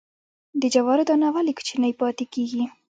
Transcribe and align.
د 0.61 0.63
جوارو 0.73 1.07
دانه 1.09 1.27
ولې 1.35 1.53
کوچنۍ 1.57 1.93
پاتې 2.01 2.23
کیږي؟ 2.33 2.63